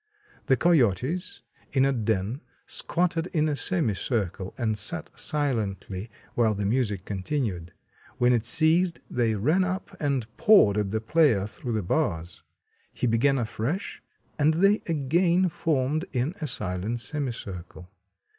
[0.47, 1.43] "The coyotes,
[1.73, 7.71] in a den, squatted in a semi circle and sat silently while the music continued.
[8.17, 12.41] When it ceased they ran up and pawed at the player through the bars.
[12.91, 14.01] He began afresh,
[14.39, 17.91] and they again formed in a silent semi circle.